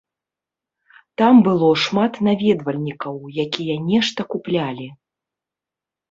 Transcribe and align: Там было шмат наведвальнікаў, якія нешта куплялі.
Там 1.21 1.33
было 1.47 1.67
шмат 1.83 2.13
наведвальнікаў, 2.27 3.15
якія 3.43 3.75
нешта 3.91 4.25
куплялі. 4.37 4.87